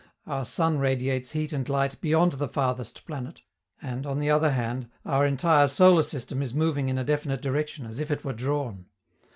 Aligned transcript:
Our 0.25 0.45
sun 0.45 0.79
radiates 0.79 1.33
heat 1.33 1.53
and 1.53 1.69
light 1.69 2.01
beyond 2.01 2.31
the 2.31 2.47
farthest 2.47 3.05
planet, 3.05 3.43
and, 3.79 4.03
on 4.07 4.17
the 4.17 4.31
other 4.31 4.49
hand, 4.49 4.89
our 5.05 5.27
entire 5.27 5.67
solar 5.67 6.01
system 6.01 6.41
is 6.41 6.55
moving 6.55 6.89
in 6.89 6.97
a 6.97 7.03
definite 7.03 7.43
direction 7.43 7.85
as 7.85 7.99
if 7.99 8.09
it 8.09 8.25
were 8.25 8.33
drawn. 8.33 8.87